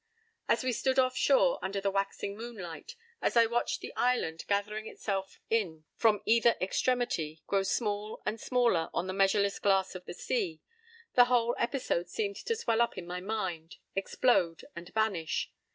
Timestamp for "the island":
3.81-4.43